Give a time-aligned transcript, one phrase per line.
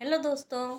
[0.00, 0.78] Hello दोस्तों,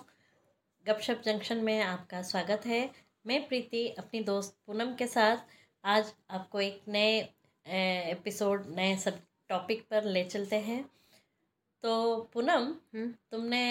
[0.87, 2.91] गपशप junction में आपका स्वागत है।
[3.27, 5.37] मैं प्रीति, अपनी दोस्त पूनम के साथ
[5.85, 7.19] आज आपको एक नए
[8.11, 9.19] एपिसोड, नए सब
[9.49, 11.00] टॉपिक पर ले चलते हैं।
[11.83, 11.93] तो
[12.33, 13.61] पूनम हम्म। तुमने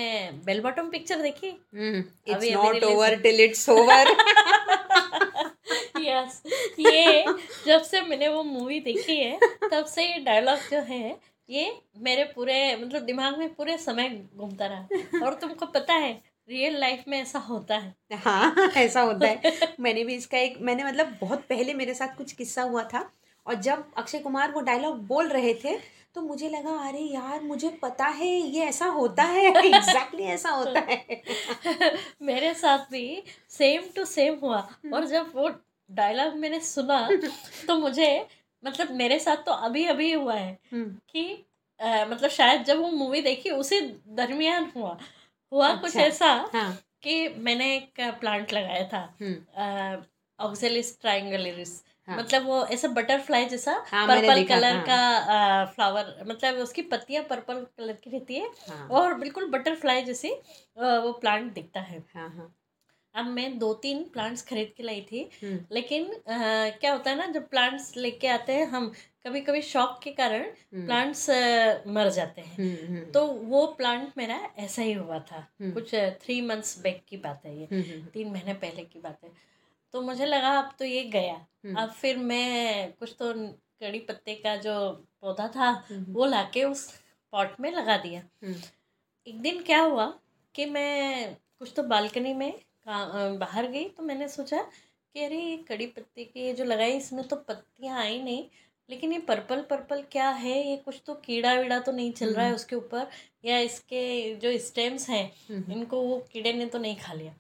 [0.45, 1.49] बेल बॉटम पिक्चर देखी?
[1.49, 3.15] It's not over.
[3.23, 4.09] Till it's over
[6.01, 6.43] yes
[6.79, 7.25] ये
[7.67, 11.19] जब से मैंने वो मूवी देखी है तब से ये डायलॉग जो है
[11.49, 16.13] ये मेरे पूरे मतलब दिमाग में पूरे समय घूमता रहा। और तुमको पता है
[16.49, 20.85] रियल लाइफ में ऐसा होता है। हाँ ऐसा होता है। मैंने भी इसका एक मैंने
[20.85, 23.11] मतलब बहुत पहले मेरे साथ कुछ किस्सा हुआ था।
[23.47, 25.77] और जब अक्षय कुमार वो डायलॉग बोल रहे थे
[26.15, 30.81] तो मुझे लगा अरे यार मुझे पता है ये ऐसा होता है एग्जैक्टली ऐसा होता
[30.81, 31.23] है।
[32.23, 34.59] मेरे साथ भी सेम टू सेम हुआ।
[34.95, 35.49] और जब वो
[35.91, 36.99] डायलॉग मैंने सुना
[37.67, 38.09] तो मुझे
[38.65, 41.25] मतलब मेरे साथ तो अभी अभी हुआ है हम्म, कि
[41.81, 43.81] अ, मतलब शायद जब वो मूवी देखी उसी
[44.17, 44.97] दरमियान हुआ।
[45.53, 50.03] हुआ अच्छा, कुछ। ऐसा हाँ। कि मैंने एक प्लांट लगाया था हम्म,
[50.39, 56.59] ऑक्सेलिस ट्राइंगलिस हाँ। मतलब वो ऐसा बटरफ्लाई जैसा हाँ, पर्पल कलर हाँ। का फ्लावर मतलब
[56.59, 60.31] उसकी पत्तियाँ पर्पल कलर की रहती है। हाँ। और बिल्कुल बटरफ्लाई जैसी
[60.79, 62.55] वो प्लांट दिखता है। हाँ हाँ।
[63.15, 66.19] अब मैं दो तीन प्लांट्स खरीद के लाई थी हम्म, लेकिन अ,
[66.81, 68.87] क्या होता है ना जब प्लांट्स लेके आते हैं हम
[69.27, 71.31] कभी कभी शौक के कारण हम्म, प्लांट्स
[71.87, 75.95] मर जाते हैं। हम्म, हम्म, तो वो प्लांट मेरा ऐसा ही हुआ था। हम्म। कुछ
[75.95, 79.31] थ्री मंथ्स बैक की बात है ये। हम्म, हम्म, तीन महीने पहले की बात है।
[79.95, 84.35] तो मुझे लगा अब तो ये गया। हम्म, अब फिर मैं कुछ तो कड़ी पत्ते
[84.37, 84.75] का जो
[85.21, 86.91] पौधा था हम्म, वो लाके उस
[87.33, 88.55] पॉट में लगा दिया। हम्म,
[89.27, 90.07] एक दिन क्या हुआ
[90.55, 92.53] कि मैं कुछ तो बालकनी में
[92.87, 94.63] बाहर गई तो मैंने सोचा
[95.15, 98.45] कि अरे ये कड़ी पत्ते की ये जो लगाई इसमें तो पत्तियाँ आई नहीं
[98.89, 100.57] लेकिन ये पर्पल पर्पल क्या है?
[100.69, 103.07] ये कुछ तो कीड़ा वीड़ा तो नहीं चल रहा है। उसके ऊपर
[103.45, 105.25] या इसके जो स्टेम्स हैं
[105.73, 107.35] इनको वो कीड़े ने तो नहीं खा लिया।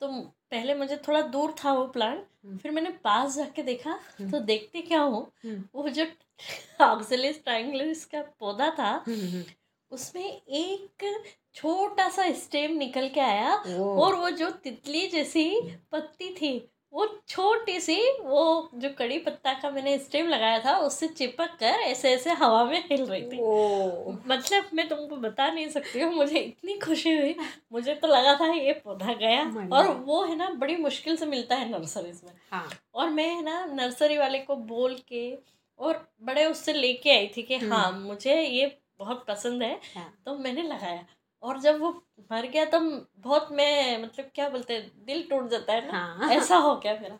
[0.00, 0.08] तो
[0.52, 4.40] पहले मुझे थोड़ा दूर था वो प्लांट हम्म। फिर मैंने पास जाके देखा हम्म। तो
[4.40, 6.06] देखते क्या हो हम्म, वो जो
[6.80, 9.04] ऑक्सिलिस ट्राइंगलिस का पौधा था
[9.92, 11.04] उसमें एक
[11.54, 15.44] छोटा सा स्टेम निकल के आया और वो जो तितली जैसी
[15.92, 16.52] पत्ती थी
[16.92, 21.80] वो छोटी सी वो जो कड़ी पत्ता का मैंने स्टेम लगाया था उससे चिपक कर
[21.80, 23.38] ऐसे ऐसे हवा में हिल रही थी।
[24.28, 27.36] मतलब मैं तुमको बता नहीं सकती हूँ मुझे इतनी खुशी हुई।
[27.72, 31.56] मुझे तो लगा था ये पौधा गया। और वो है ना बड़ी मुश्किल से मिलता
[31.56, 35.30] है नर्सरीज में। हाँ। और मैं है ना नर्सरी वाले को बोल के
[35.78, 38.66] और बड़े उससे लेके आई थी कि हम्म। हाँ मुझे ये
[38.98, 41.04] बहुत पसंद है। हाँ। तो मैंने लगाया।
[41.42, 41.90] और जब वो
[42.32, 45.98] मर गया तब बहुत मैं मतलब क्या बोलते हैं दिल टूट जाता है ना?
[45.98, 47.18] हाँ। ऐसा हो गया मेरा।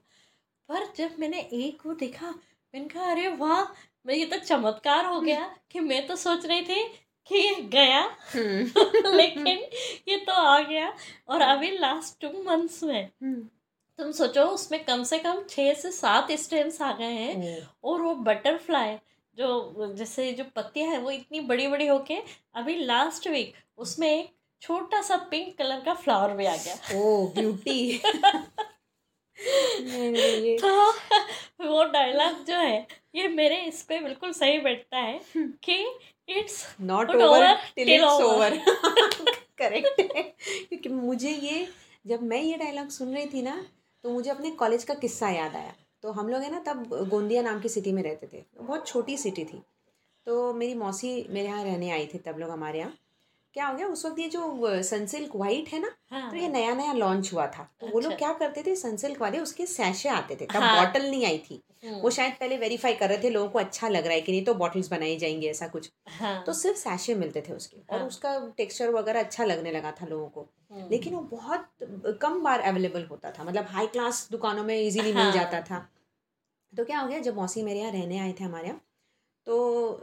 [0.68, 3.62] पर जब मैंने एक वो देखा मैंने कहा अरे वाह!
[4.06, 6.82] मैं ये तो चमत्कार हो गया कि मैं तो सोच रही थी
[7.26, 8.00] कि ये गया।
[8.34, 8.66] हम्म,
[9.16, 9.58] लेकिन
[10.08, 10.92] ये तो आ गया।
[11.28, 13.42] और अभी लास्ट टू मंथ्स में हम्म,
[13.98, 18.14] तुम सोचो उसमें कम से कम छः से सात स्टेम्स आ गए हैं। और वो
[18.14, 18.96] बटरफ्लाई
[19.38, 22.16] जो जैसे जो पत्तियाँ हैं वो इतनी बड़ी बड़ी होके
[22.54, 24.30] अभी लास्ट वीक उसमें एक
[24.62, 28.00] छोटा सा पिंक कलर का फ्लावर भी आ गया। ओ ब्यूटी
[30.58, 30.70] तो
[31.60, 35.76] वो डायलॉग जो है ये मेरे इस पे बिल्कुल सही बैठता है कि
[36.28, 38.56] it's not over till it's over
[39.58, 41.68] correct है। क्योंकि मुझे ये
[42.06, 43.64] जब मैं ये डायलॉग सुन रही थी ना
[44.04, 47.42] तो मुझे अपने कॉलेज का किस्सा याद आया। तो हम लोग हैं ना तब गोंदिया
[47.42, 49.62] नाम की सिटी में रहते थे। बहुत छोटी सिटी थी।
[50.26, 52.92] तो मेरी मौसी मेरे यहाँ रहने आई थी तब लोग हमारे यहाँ।
[53.58, 53.86] क्या हो गया?
[53.86, 57.46] उस वक्त ये जो सनसिल्क वाइट है ना हाँ तो ये नया नया लॉन्च हुआ
[57.46, 58.74] था। तो वो लोग अच्छा। क्या करते थे?
[58.76, 62.32] सनसिल्क वाले उसके सैशे आते थे। तब हाँ। बॉटल नहीं आई थी। हम्म, वो शायद
[62.40, 64.90] पहले वेरीफाई कर रहे थे लोगों को अच्छा लग रहा है कि नहीं तो बॉटल्स
[64.90, 68.90] बनाई जाएँगी ऐसा कुछ। हाँ। तो सिर्फ़ सैशे मिलते थे उसके। और हाँ। उसका टेक्सचर
[68.90, 71.68] वगैरह अच्छा लगने लगा था लोगों को। हम्म, लेकिन वो बहुत
[72.22, 75.86] कम बार अवेलेबल होता था। मतलब हाई क्लास दुकानों में इजीली मिल हाँ। जाता था।
[76.72, 77.18] तो क्या हो गया?
[77.18, 78.80] जब मौसी मेरे यहाँ रहने आए थे हमारे यहाँ
[79.48, 79.56] तो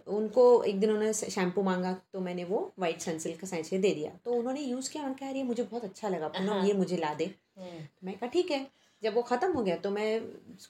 [0.07, 4.12] उनको एक दिन उन्होंने शैम्पू मांगा तो मैंने वो वाइट सनसिल्क का सैशे दे दिया
[4.25, 6.74] तो उन्होंने यूज़ किया उन्होंने कहा "यार, ये मुझे बहुत अच्छा लगा पूनम हाँ। ये
[6.74, 7.25] मुझे ला दे
[7.57, 8.65] हम्म, मैं कहा ठीक है
[9.03, 10.07] जब वो ख़त्म हो गया तो मैं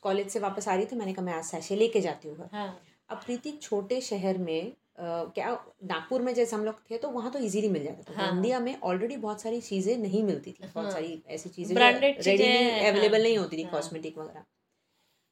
[0.01, 2.49] कॉलेज से वापस आ रही थी मैंने कहा मैं आज सैशे लेके जाती हूँ घर
[2.53, 2.67] हाँ
[3.09, 5.03] अब प्रीति छोटे शहर में अ,
[5.35, 5.51] क्या
[5.83, 8.59] नागपुर में जैसे हम लोग थे तो वहाँ तो इजीली मिल जाता था हाँ। गोंदिया
[8.59, 13.15] में ऑलरेडी बहुत सारी चीज़ें नहीं मिलती थी बहुत हाँ। सारी ऐसी चीज़ें रेडीली अवेलेबल
[13.15, 14.43] हाँ। नहीं होती थी हाँ। कॉस्मेटिक वगैरह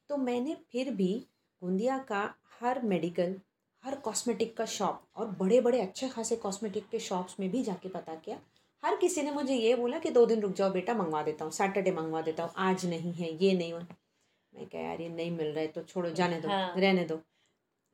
[0.09, 1.13] तो मैंने फिर भी
[1.61, 2.23] गोंदिया का
[2.63, 3.35] हर मेडिकल
[3.83, 7.89] हर कॉस्मेटिक का शॉप और बड़े बड़े अच्छे खासे कॉस्मेटिक के शॉप्स में भी जाके
[7.89, 8.37] पता किया।
[8.83, 11.51] हर किसी ने मुझे ये बोला कि दो दिन रुक जाओ बेटा मंगवा देता हूँ
[11.51, 15.31] सैटरडे मंगवा देता हूँ आज नहीं है ये नहीं हो मैं कह यार ये नहीं
[15.31, 17.15] मिल रहा है तो छोड़ो जाने दो हाँ। रहने दो।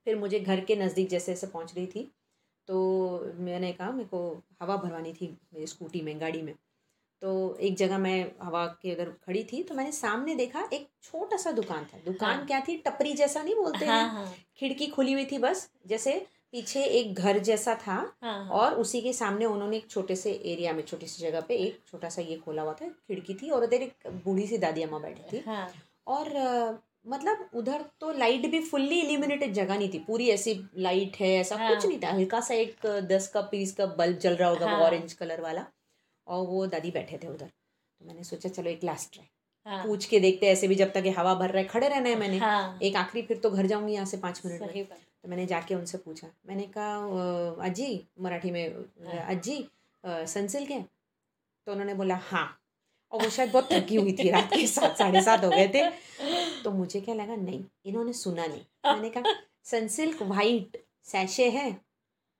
[0.08, 2.10] फिर मुझे घर के नज़दीक जैसे जैसे पहुँच रही थी
[2.68, 4.22] तो मैंने कहा मेरे को
[4.62, 6.54] हवा भरवानी थी मेरी स्कूटी में गाड़ी में।
[7.22, 11.38] तो एक जगह मैं हवा के उधर खड़ी थी तो मैंने सामने देखा एक छोटा
[11.38, 12.76] सा दुकान था। दुकान हाँ। क्या थी?
[12.78, 14.10] टपरी जैसा नहीं बोलते हाँ हैं?
[14.10, 16.14] हाँ। खिड़की खुली हुई थी बस जैसे
[16.52, 20.74] पीछे एक घर जैसा था हाँ और उसी के सामने उन्होंने एक छोटे से एरिया
[20.74, 23.64] में छोटी सी जगह पे एक छोटा सा ये खोला हुआ था खिड़की थी और
[23.64, 25.68] उधर एक बूढ़ी सी दादी अम्मा बैठी थी। हाँ।
[26.08, 26.30] और
[27.08, 31.56] मतलब उधर तो लाइट भी फुल्ली इल्यूमिनेटेड जगह नहीं थी। पूरी ऐसी लाइट है ऐसा
[31.56, 34.70] हाँ। कुछ नहीं था। हल्का सा एक दस का पीस का बल्ब जल रहा होगा
[34.70, 35.66] हाँ। ऑरेंज कलर वाला।
[36.30, 39.30] और वो दादी बैठे थे उधर। तो मैंने सोचा चलो एक लास्ट ट्राई
[39.66, 42.10] हाँ। पूछ के देखते ऐसे भी जब तक ये हवा भर रहा है खड़े रहना
[42.10, 45.30] है मैंने। हाँ। एक आखिरी फिर तो घर जाऊँगी यहाँ से पाँच मिनट में। तो
[45.30, 48.76] मैंने जाके उनसे पूछा। मैंने कहा "अ, अज्जी मराठी में
[49.08, 49.58] हाँ। अज्जी
[50.04, 50.82] अ, सनसिल्क है?
[51.66, 52.60] तो उन्होंने बोला हाँ।
[53.12, 55.90] और वो शायद बहुत थकी हुई थी रात के सात साढ़े सात हो गए थे।
[56.64, 59.34] तो मुझे क्या लगा नहीं इन्होंने सुना नहीं। मैंने कहा
[59.64, 61.72] सनसिल्क वाइट सैशे है?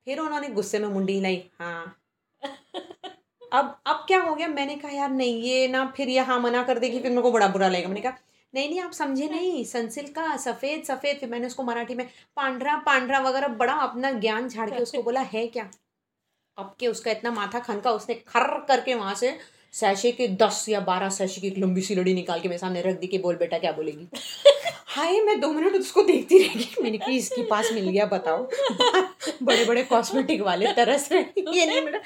[0.06, 1.96] फिर उन्होंने गुस्से में मुंडी हिलाई हाँ।
[3.52, 4.48] अब अब क्या हो गया?
[4.48, 7.30] मैंने कहा यार नहीं ये ना फिर ये हाँ मना कर देगी फिर मेरे को
[7.32, 8.12] बड़ा बुरा लगेगा। मैंने कहा
[8.54, 12.06] नहीं नहीं आप समझे नहीं सनसिल का सफ़ेद सफ़ेद। फिर मैंने उसको मराठी में
[12.36, 15.68] पांडरा पांडरा वगैरह बड़ा अपना ज्ञान झाड़ के उसको बोला है क्या?
[16.58, 19.36] अब के उसका इतना माथा खनका उसने खर करके वहाँ से
[19.72, 22.80] सैशे के दस या बारह सैशे की एक लंबी सी लड़ी निकाल के मेरे सामने
[22.82, 24.08] रख दी कि बोल बेटा क्या बोलेगी?
[24.86, 28.48] हाय मैं दो मिनट उसको देखती रहेगी मैंने कि इसके पास मिल गया बताओ।
[29.42, 31.98] बड़े बड़े कॉस्मेटिक वाले तरस रहे ये नहीं बेटा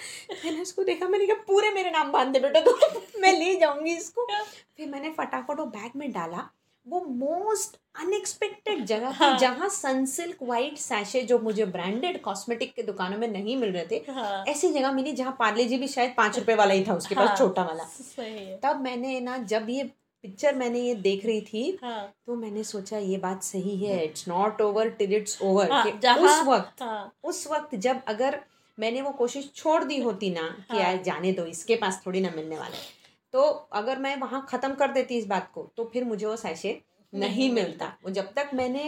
[0.44, 2.78] मैंने उसको देखा मैंने कहा पूरे मेरे नाम बाँध दे बेटा तो
[3.20, 4.26] मैं ले जाऊँगी इसको।
[4.76, 6.48] फिर मैंने फटाफट वो बैग में डाला
[6.86, 9.34] वो मोस्ट अनएक्सपेक्टेड जगह हाँ.
[9.34, 13.84] थी। जहाँ सनसिल्क वाइट सैशे जो मुझे ब्रांडेड कॉस्मेटिक के दुकानों में नहीं मिल रहे
[13.90, 16.94] थे हाँ ऐसी जगह मिली जहाँ पार्ले जी भी शायद पाँच रुपए वाला ही था
[16.94, 19.84] उसके हाँ। पास छोटा वाला सही तब मैंने ना जब ये
[20.24, 24.28] पिक्चर मैंने ये देख रही थी हाँ तो मैंने सोचा ये बात सही है it's
[24.28, 25.72] not over till it's over
[26.18, 28.40] उस वक्त हाँ उस वक्त जब अगर
[28.78, 32.20] मैंने वो कोशिश छोड़ दी होती ना कि हाँ। यार जाने दो इसके पास थोड़ी
[32.20, 33.02] ना मिलने वाला है
[33.34, 33.42] तो
[33.72, 36.80] अगर मैं वहाँ ख़त्म कर देती इस बात को तो फिर मुझे वो सैशे
[37.12, 38.84] नहीं मिलता वो जब तक मैंने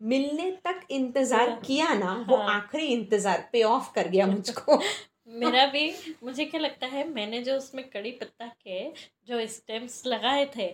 [0.00, 4.80] मिलने तक इंतज़ार हाँ। किया ना वो हाँ। आखिरी इंतज़ार पे ऑफ़ कर गया मुझको
[5.34, 5.92] मेरा भी
[6.24, 8.80] मुझे क्या लगता है मैंने जो उसमें कड़ी पत्ता के
[9.28, 10.68] जो स्टेम्स लगाए थे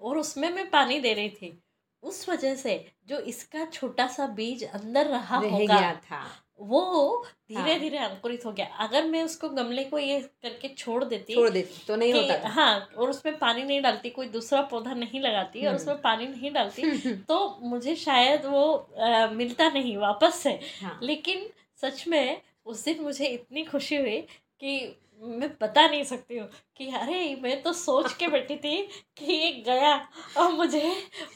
[0.00, 1.58] और उसमें मैं पानी दे रही थी
[2.02, 2.74] उस वजह से
[3.08, 6.24] जो इसका छोटा सा बीज अंदर रहा रह होगा गया था
[6.60, 11.02] वो धीरे हाँ। धीरे अंकुरित हो गया अगर मैं उसको गमले को ये करके छोड़
[11.04, 14.62] देती छोड़ देती तो नहीं होता था हाँ और उसमें पानी नहीं डालती कोई दूसरा
[14.62, 19.68] पौधा नहीं लगाती और हम्म। उसमें पानी नहीं डालती तो मुझे शायद वो आ, मिलता
[19.68, 21.46] नहीं वापस से हाँ लेकिन
[21.82, 24.20] सच में उस दिन मुझे इतनी खुशी हुई
[24.60, 28.76] कि मैं बता नहीं सकती हूँ कि अरे मैं तो सोच के बैठी थी
[29.16, 29.94] कि ये गया
[30.36, 30.82] और मुझे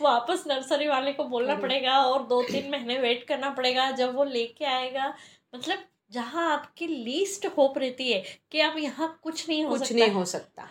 [0.01, 4.25] वापस नर्सरी वाले को बोलना पड़ेगा और दो तीन महीने वेट करना पड़ेगा जब वो
[4.25, 5.15] लेके आएगा।
[5.55, 5.79] मतलब
[6.13, 8.23] जहाँ आपकी लीस्ट होप रहती है
[8.53, 10.69] कि अब यहाँ कुछ नहीं हो कुछ सकता। नहीं हो सकता।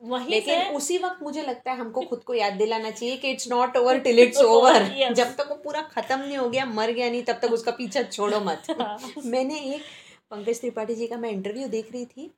[0.00, 3.30] वहीं लेकिन से उसी वक्त मुझे लगता है हमको खुद को याद दिलाना चाहिए कि
[3.30, 6.90] it's not over till it's over जब तक वो पूरा खत्म नहीं हो गया मर
[6.90, 8.70] गया नहीं तब तक उसका पीछा छोड़ो मत।
[9.26, 9.82] मैंने एक
[10.30, 12.30] पंकज त्रिपाठी जी का मैं इंटरव्यू देख रही थी।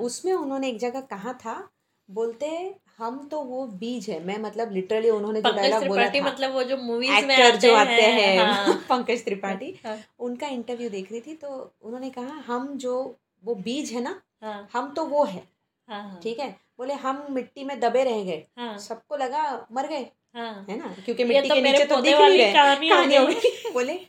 [0.00, 1.68] उसमें उन्होंने एक जगह कहा था
[2.10, 6.52] बोलते हम तो वो बीज है। मैं मतलब लिटरली उन्होंने जो डायलॉग बोला था मतलब
[6.52, 11.12] वो जो मूवीज़ में एक्टर जो आते हैं हाँ, पंकज त्रिपाठी हाँ, उनका इंटरव्यू देख
[11.12, 15.24] रही थी तो उन्होंने कहा हम जो वो बीज है ना हाँ, हम तो वो
[15.24, 15.48] है।
[15.88, 16.56] हाँ, हाँ, ठीक है?
[16.78, 20.96] बोले हम मिट्टी में दबे रह गए। हाँ, सबको लगा मर गए हाँ। है ना?
[21.04, 24.00] क्योंकि मिट्टी तो के नीचे तो दिख नहीं रहे हो हो बोले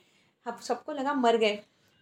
[0.61, 1.59] सबको लगा मर गए।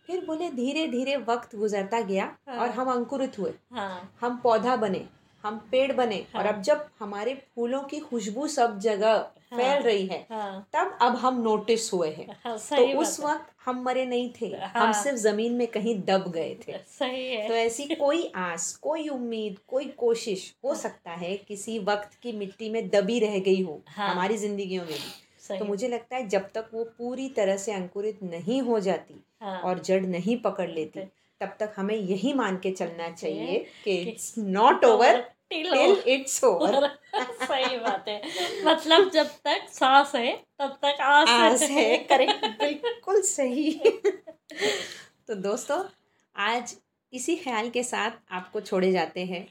[0.08, 4.75] फिर बोले धीरे धीरे वक्त गुजरता गया हाँ। और हम अंकुरित हुए हाँ, हम पौधा
[4.75, 5.05] बने
[5.43, 9.13] हम पेड़ बने हाँ। और हाँ। अब जब हमारे फूलों की खुशबू सब जगह
[9.51, 13.50] हाँ। फैल रही है हाँ, तब अब हम नोटिस हुए हैं हाँ, तो उस वक्त
[13.65, 17.25] हम मरे नहीं थे हाँ। हम हाँ। सिर्फ़ ज़मीन में कहीं दब गए थे सही
[17.27, 22.31] है तो ऐसी कोई आस कोई उम्मीद कोई कोशिश हो सकता है किसी वक्त की
[22.31, 26.27] मिट्टी में दबी रह गई हो हाँ। हमारी जिंदगियों में भी तो मुझे लगता है
[26.27, 30.69] जब तक वो पूरी तरह से अंकुरित नहीं हो जाती हाँ, और जड़ नहीं पकड़
[30.69, 31.05] लेती।
[31.41, 35.19] तब तक हमें यही मान के चलना चाहिए कि it's not over
[35.50, 38.21] till till it's over सही बात है।
[38.65, 43.71] मतलब जब तक सांस है तब तक आस आस है। करेक्ट। बिल्कुल सही।
[45.27, 45.83] तो दोस्तों
[46.36, 46.75] आज
[47.13, 49.45] इसी ख्याल के साथ आपको छोड़े जाते हैं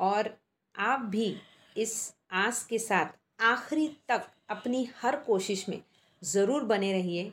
[0.00, 0.30] और
[0.74, 1.34] आप भी
[1.76, 3.06] इस आस के साथ
[3.44, 5.80] आखिरी तक अपनी हर कोशिश में
[6.22, 7.32] ज़रूर बने रहिए।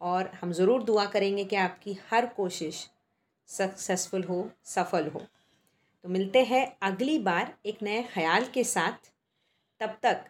[0.00, 2.88] और हम ज़रूर दुआ करेंगे कि आपकी हर कोशिश
[3.48, 5.20] सक्सेसफुल हो, सफल हो।
[6.04, 9.10] तो मिलते हैं अगली बार एक नए ख्याल के साथ।
[9.80, 10.24] तब तक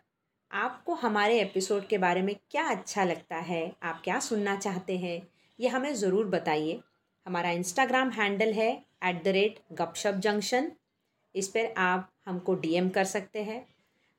[0.50, 5.22] आपको हमारे एपिसोड के बारे में क्या अच्छा लगता है, आप क्या सुनना चाहते हैं,
[5.58, 6.80] ये हमें ज़रूर बताइए।
[7.26, 8.70] हमारा इंस्टाग्राम हैंडल है
[9.04, 10.70] at the rate Gupshup Junction
[11.34, 13.64] इस पर आप हमको डीएम कर सकते हैं।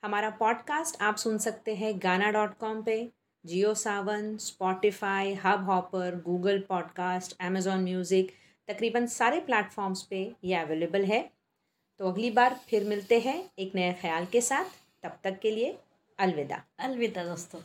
[0.04, 3.10] हमारा पॉडकास्ट आप सुन सकते हैं गाना डॉट कॉम पर
[3.46, 5.34] Jio Saavn Spotify
[5.66, 8.32] Hubhopper Google Podcast Amazon Music
[8.68, 11.22] तकरीबन सारे प्लेटफॉर्म्स पे ये अवेलेबल है।
[12.00, 14.66] तो अगली बार फिर मिलते हैं एक नए ख्याल के साथ।
[15.04, 15.78] तब तक के लिए
[16.20, 17.60] अलविदा। अलविदा दोस्तों।